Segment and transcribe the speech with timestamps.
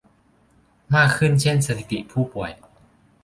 [0.93, 2.51] มากขึ้นเช่นสถิติผู้ป่วย